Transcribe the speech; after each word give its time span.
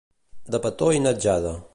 De 0.55 0.59
petó 0.63 0.89
i 0.99 1.03
natjada. 1.03 1.53